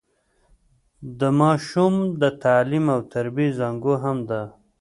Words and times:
د 1.19 1.21
ماشوم 1.41 1.93
د 2.21 2.23
تعليم 2.43 2.85
او 2.95 2.99
تربيې 3.13 3.47
زانګو 3.57 3.93
هم 4.03 4.17
ده. 4.29 4.41